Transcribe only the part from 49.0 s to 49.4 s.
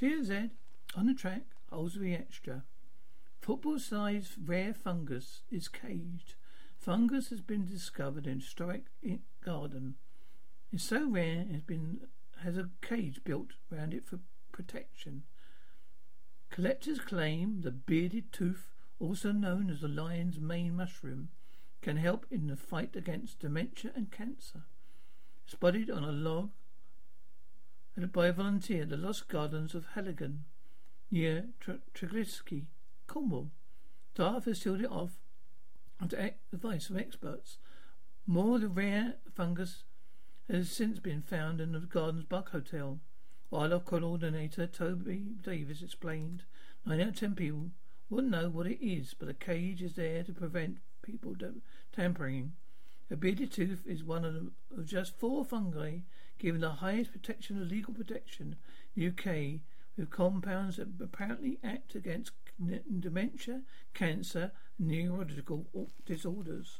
but a